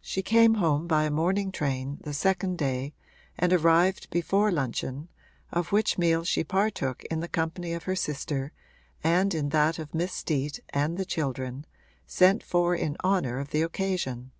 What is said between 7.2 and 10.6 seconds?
the company of her sister and in that of Miss Steet